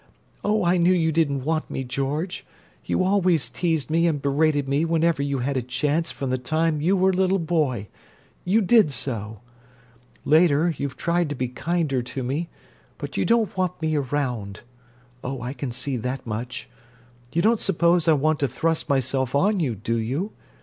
Oh, 0.43 0.63
I 0.65 0.77
knew 0.77 0.93
you 0.95 1.11
didn't 1.11 1.43
want 1.45 1.69
me, 1.69 1.83
George! 1.83 2.43
You 2.83 3.03
always 3.03 3.51
teased 3.51 3.91
me 3.91 4.07
and 4.07 4.19
berated 4.19 4.67
me 4.67 4.83
whenever 4.83 5.21
you 5.21 5.37
had 5.45 5.57
a 5.57 5.61
chance 5.61 6.09
from 6.09 6.31
the 6.31 6.39
time 6.39 6.81
you 6.81 6.97
were 6.97 7.11
a 7.11 7.13
little 7.13 7.37
boy—you 7.37 8.61
did 8.61 8.91
so! 8.91 9.41
Later, 10.25 10.73
you've 10.75 10.97
tried 10.97 11.29
to 11.29 11.35
be 11.35 11.49
kinder 11.49 12.01
to 12.01 12.23
me, 12.23 12.49
but 12.97 13.15
you 13.15 13.25
don't 13.25 13.55
want 13.55 13.79
me 13.79 13.95
around—oh, 13.95 15.39
I 15.39 15.53
can 15.53 15.71
see 15.71 15.97
that 15.97 16.25
much! 16.25 16.67
You 17.31 17.43
don't 17.43 17.59
suppose 17.59 18.07
I 18.07 18.13
want 18.13 18.39
to 18.39 18.47
thrust 18.47 18.89
myself 18.89 19.35
on 19.35 19.59
you, 19.59 19.75
do 19.75 19.97
you? 19.97 20.31